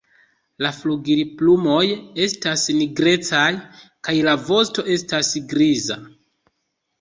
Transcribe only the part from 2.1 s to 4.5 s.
estas nigrecaj kaj la